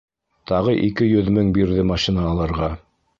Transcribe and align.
Тағы 0.51 0.71
ике 0.87 1.09
йөҙ 1.09 1.29
мең 1.37 1.51
бирҙе 1.59 1.85
машина 1.91 2.25
алырға. 2.31 2.71